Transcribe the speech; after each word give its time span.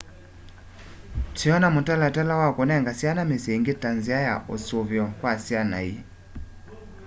twiona 1.35 1.67
mutalatala 1.75 2.33
wa 2.41 2.49
kunenga 2.57 2.91
syana 2.99 3.21
misyi 3.29 3.51
ingi 3.57 3.73
ta 3.81 3.89
nzia 3.97 4.19
ya 4.27 4.35
usuvio 4.55 5.05
kwa 5.19 5.33
syana 5.45 5.77
ii 5.89 5.99